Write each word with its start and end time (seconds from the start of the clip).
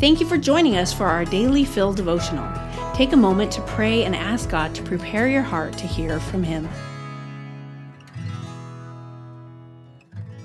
Thank 0.00 0.18
you 0.18 0.26
for 0.26 0.38
joining 0.38 0.78
us 0.78 0.94
for 0.94 1.04
our 1.04 1.26
daily 1.26 1.62
Fill 1.62 1.92
devotional. 1.92 2.50
Take 2.94 3.12
a 3.12 3.18
moment 3.18 3.52
to 3.52 3.60
pray 3.60 4.04
and 4.04 4.16
ask 4.16 4.48
God 4.48 4.74
to 4.74 4.82
prepare 4.82 5.28
your 5.28 5.42
heart 5.42 5.76
to 5.76 5.86
hear 5.86 6.18
from 6.18 6.42
Him. 6.42 6.66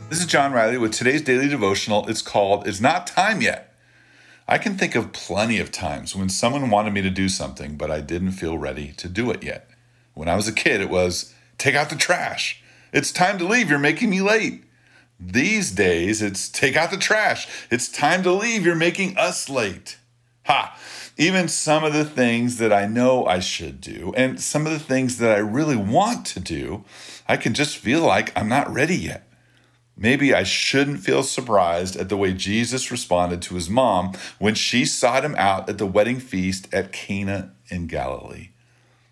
This 0.10 0.20
is 0.20 0.26
John 0.26 0.52
Riley 0.52 0.78
with 0.78 0.92
today's 0.92 1.22
daily 1.22 1.48
devotional. 1.48 2.06
It's 2.10 2.22
called 2.22 2.68
It's 2.68 2.82
Not 2.82 3.08
Time 3.08 3.42
Yet. 3.42 3.74
I 4.46 4.58
can 4.58 4.78
think 4.78 4.94
of 4.94 5.14
plenty 5.14 5.62
of 5.62 5.72
times 5.72 6.18
when 6.18 6.28
someone 6.28 6.70
wanted 6.70 6.92
me 6.92 7.02
to 7.04 7.10
do 7.10 7.30
something, 7.30 7.78
but 7.78 7.90
I 7.90 8.02
didn't 8.02 8.32
feel 8.34 8.58
ready 8.58 8.92
to 8.98 9.08
do 9.08 9.32
it 9.32 9.42
yet. 9.42 9.70
When 10.16 10.28
I 10.28 10.36
was 10.36 10.50
a 10.50 10.54
kid, 10.54 10.82
it 10.82 10.90
was 10.90 11.34
take 11.58 11.76
out 11.76 11.90
the 11.90 11.96
trash. 11.96 12.62
It's 12.92 13.10
time 13.10 13.38
to 13.38 13.48
leave. 13.48 13.70
You're 13.70 13.80
making 13.80 14.10
me 14.10 14.22
late. 14.22 14.66
These 15.20 15.72
days, 15.72 16.22
it's 16.22 16.50
take 16.50 16.76
out 16.76 16.92
the 16.92 16.98
trash. 16.98 17.48
It's 17.72 17.88
time 17.88 18.24
to 18.24 18.32
leave. 18.32 18.66
You're 18.66 18.76
making 18.76 19.18
us 19.18 19.50
late. 19.50 19.98
Ha! 20.46 20.78
Even 21.18 21.48
some 21.48 21.84
of 21.84 21.94
the 21.94 22.06
things 22.06 22.58
that 22.58 22.74
I 22.74 22.86
know 22.86 23.26
I 23.26 23.40
should 23.40 23.80
do 23.80 24.14
and 24.18 24.40
some 24.40 24.66
of 24.68 24.74
the 24.74 24.80
things 24.80 25.18
that 25.20 25.32
I 25.32 25.40
really 25.40 25.78
want 25.78 26.26
to 26.28 26.40
do, 26.40 26.84
I 27.28 27.38
can 27.38 27.54
just 27.54 27.78
feel 27.78 28.02
like 28.02 28.38
I'm 28.38 28.50
not 28.50 28.72
ready 28.72 28.98
yet. 28.98 29.26
Maybe 29.98 30.34
I 30.34 30.44
shouldn't 30.44 31.00
feel 31.00 31.24
surprised 31.24 31.96
at 31.96 32.10
the 32.10 32.18
way 32.18 32.34
Jesus 32.34 32.92
responded 32.92 33.42
to 33.44 33.56
his 33.56 33.70
mom 33.70 34.12
when 34.40 34.54
she 34.54 34.84
sought 34.84 35.24
him 35.24 35.36
out 35.38 35.70
at 35.70 35.78
the 35.78 35.86
wedding 35.86 36.20
feast 36.20 36.72
at 36.74 36.92
Cana 36.92 37.54
in 37.70 37.88
Galilee. 37.88 38.50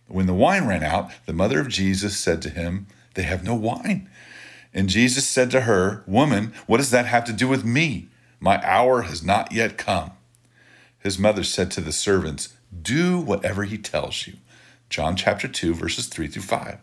When 0.07 0.25
the 0.25 0.33
wine 0.33 0.67
ran 0.67 0.83
out, 0.83 1.11
the 1.25 1.33
mother 1.33 1.61
of 1.61 1.69
Jesus 1.69 2.17
said 2.17 2.41
to 2.41 2.49
him, 2.49 2.87
They 3.13 3.23
have 3.23 3.45
no 3.45 3.55
wine. 3.55 4.09
And 4.73 4.89
Jesus 4.89 5.27
said 5.27 5.51
to 5.51 5.61
her, 5.61 6.03
Woman, 6.07 6.53
what 6.65 6.77
does 6.77 6.91
that 6.91 7.05
have 7.05 7.25
to 7.25 7.33
do 7.33 7.47
with 7.47 7.63
me? 7.63 8.09
My 8.39 8.61
hour 8.65 9.03
has 9.03 9.23
not 9.23 9.51
yet 9.51 9.77
come. 9.77 10.11
His 10.99 11.19
mother 11.19 11.43
said 11.43 11.69
to 11.71 11.81
the 11.81 11.91
servants, 11.91 12.53
Do 12.81 13.19
whatever 13.19 13.63
he 13.63 13.77
tells 13.77 14.25
you. 14.25 14.33
John 14.89 15.15
chapter 15.15 15.47
2, 15.47 15.73
verses 15.73 16.07
3 16.07 16.27
through 16.27 16.41
5. 16.43 16.79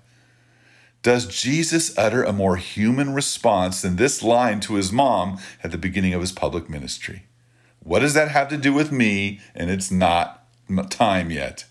Does 1.02 1.26
Jesus 1.26 1.96
utter 1.96 2.22
a 2.22 2.32
more 2.32 2.56
human 2.56 3.14
response 3.14 3.80
than 3.80 3.96
this 3.96 4.22
line 4.22 4.60
to 4.60 4.74
his 4.74 4.92
mom 4.92 5.38
at 5.64 5.70
the 5.70 5.78
beginning 5.78 6.12
of 6.12 6.20
his 6.20 6.32
public 6.32 6.68
ministry? 6.68 7.24
What 7.82 8.00
does 8.00 8.12
that 8.14 8.30
have 8.30 8.48
to 8.48 8.58
do 8.58 8.74
with 8.74 8.92
me? 8.92 9.40
And 9.54 9.70
it's 9.70 9.90
not 9.90 10.44
time 10.90 11.30
yet. 11.30 11.64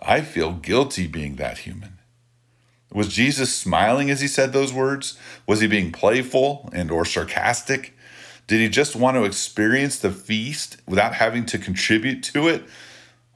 I 0.00 0.20
feel 0.20 0.52
guilty 0.52 1.06
being 1.06 1.36
that 1.36 1.58
human. 1.58 1.98
Was 2.94 3.08
Jesus 3.08 3.52
smiling 3.52 4.08
as 4.08 4.20
he 4.20 4.28
said 4.28 4.52
those 4.52 4.72
words? 4.72 5.18
Was 5.46 5.60
he 5.60 5.66
being 5.66 5.90
playful 5.90 6.70
and 6.72 6.92
or 6.92 7.04
sarcastic? 7.04 7.92
Did 8.46 8.60
he 8.60 8.68
just 8.68 8.94
want 8.94 9.16
to 9.16 9.24
experience 9.24 9.98
the 9.98 10.12
feast 10.12 10.76
without 10.86 11.14
having 11.14 11.44
to 11.46 11.58
contribute 11.58 12.22
to 12.24 12.46
it? 12.48 12.64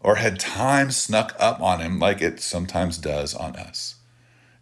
Or 0.01 0.14
had 0.14 0.39
time 0.39 0.92
snuck 0.92 1.34
up 1.41 1.61
on 1.61 1.81
him 1.81 1.98
like 1.98 2.23
it 2.23 2.39
sometimes 2.39 2.98
does 2.98 3.34
on 3.34 3.56
us? 3.56 3.97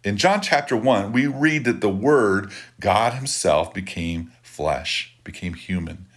In 0.03 0.17
John 0.17 0.41
chapter 0.41 0.75
1, 0.75 1.11
we 1.11 1.27
read 1.27 1.65
that 1.65 1.81
the 1.81 1.89
Word, 1.89 2.51
God 2.79 3.13
Himself, 3.13 3.73
became 3.73 4.31
flesh, 4.41 5.15
became 5.23 5.53
human. 5.53 6.07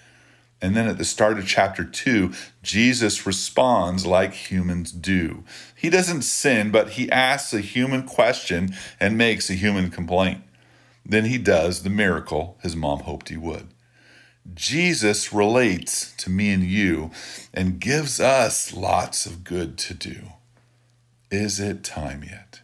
And 0.63 0.77
then 0.77 0.89
at 0.89 0.99
the 0.99 1.05
start 1.05 1.39
of 1.39 1.47
chapter 1.47 1.85
2, 1.85 2.33
Jesus 2.63 3.27
responds 3.27 4.05
like 4.05 4.35
humans 4.35 4.93
do. 4.93 5.45
He 5.75 5.89
doesn't 5.89 6.23
sin, 6.23 6.71
but 6.71 6.91
he 6.91 7.11
asks 7.11 7.55
a 7.55 7.61
human 7.61 8.07
question 8.07 8.75
and 8.99 9.17
makes 9.17 9.49
a 9.49 9.55
human 9.55 9.91
complaint. 9.91 10.43
Then 11.05 11.25
he 11.25 11.39
does 11.39 11.83
the 11.83 11.91
miracle 11.91 12.59
his 12.63 12.77
mom 12.77 13.01
hoped 13.01 13.31
he 13.31 13.37
would. 13.37 13.69
Jesus 14.55 15.33
relates 15.33 16.13
to 16.17 16.31
me 16.31 16.51
and 16.51 16.63
you 16.63 17.11
and 17.55 17.81
gives 17.81 18.21
us 18.21 18.73
lots 18.73 19.27
of 19.27 19.45
good 19.45 19.79
to 19.79 19.95
do. 19.95 20.33
Is 21.31 21.61
it 21.61 21.85
time 21.85 22.25
yet? 22.25 22.61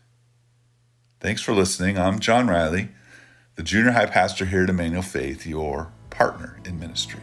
Thanks 1.21 1.41
for 1.41 1.53
listening. 1.53 1.98
I'm 1.98 2.19
John 2.19 2.48
Riley, 2.48 2.88
the 3.54 3.62
junior 3.62 3.92
high 3.92 4.06
pastor 4.06 4.44
here 4.44 4.65
at 4.65 4.71
Emmanuel 4.71 5.03
Faith, 5.03 5.47
your 5.47 5.92
partner 6.10 6.59
in 6.65 6.78
ministry. 6.78 7.22